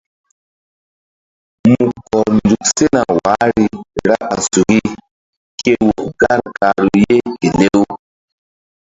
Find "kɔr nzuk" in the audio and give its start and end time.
2.07-2.63